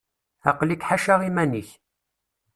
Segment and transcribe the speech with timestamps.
[0.49, 1.69] Aql-ik ḥaca iman-ik.